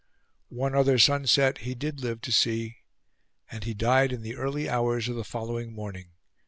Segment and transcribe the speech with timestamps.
[0.49, 2.77] One other sunset he did live to see;
[3.51, 6.09] and he died in the early hours of the following morning.